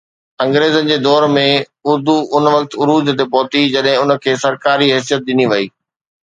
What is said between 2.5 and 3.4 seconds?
وقت عروج تي